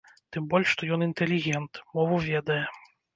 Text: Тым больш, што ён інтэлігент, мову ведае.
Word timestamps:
Тым 0.35 0.45
больш, 0.53 0.69
што 0.75 0.87
ён 0.95 1.05
інтэлігент, 1.07 1.73
мову 1.99 2.17
ведае. 2.31 2.59